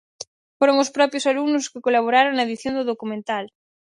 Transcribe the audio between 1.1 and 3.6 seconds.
alumnos os que colaboraron na edición do documental.